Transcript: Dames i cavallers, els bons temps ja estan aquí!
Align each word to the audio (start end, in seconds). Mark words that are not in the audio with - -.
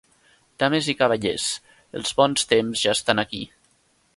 Dames 0.63 0.87
i 0.93 0.95
cavallers, 1.01 1.45
els 2.01 2.15
bons 2.21 2.51
temps 2.55 2.85
ja 2.87 2.95
estan 2.99 3.25
aquí! 3.27 3.47